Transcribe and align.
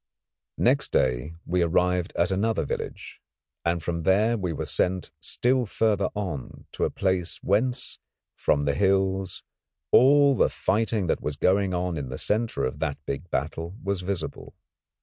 Next 0.57 0.91
day 0.91 1.35
we 1.45 1.61
arrived 1.61 2.11
at 2.15 2.31
another 2.31 2.65
village, 2.65 3.21
and 3.63 3.83
from 3.83 4.01
there 4.01 4.35
we 4.35 4.51
were 4.51 4.65
sent 4.65 5.11
still 5.19 5.67
further 5.67 6.09
on, 6.15 6.65
to 6.71 6.85
a 6.85 6.89
place 6.89 7.37
whence, 7.43 7.99
from 8.35 8.65
the 8.65 8.73
hills, 8.73 9.43
all 9.91 10.35
the 10.35 10.49
fighting 10.49 11.05
that 11.05 11.21
was 11.21 11.35
going 11.35 11.75
on 11.75 11.97
in 11.97 12.09
the 12.09 12.17
centre 12.17 12.63
of 12.65 12.79
that 12.79 12.97
big 13.05 13.29
battle 13.29 13.75
was 13.83 14.01
visible. 14.01 14.55